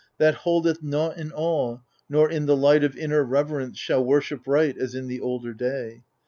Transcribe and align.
That 0.17 0.33
holdeth 0.33 0.81
nought 0.81 1.19
in 1.19 1.31
awe 1.31 1.77
nor 2.09 2.27
in 2.27 2.47
the 2.47 2.57
light 2.57 2.83
Of 2.83 2.97
inner 2.97 3.23
reverence, 3.23 3.77
shall 3.77 4.03
worship 4.03 4.47
Right 4.47 4.75
As 4.75 4.95
in 4.95 5.05
the 5.05 5.19
older 5.21 5.53
day 5.53 6.01